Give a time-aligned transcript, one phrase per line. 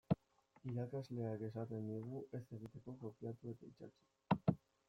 [0.69, 4.61] Irakasleak esaten digu ez egiteko kopiatu eta itsatsi.